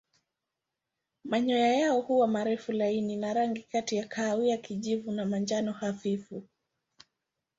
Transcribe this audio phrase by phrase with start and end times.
[1.23, 6.43] Manyoya yao huwa marefu laini na rangi kati ya kahawia kijivu na manjano hafifu.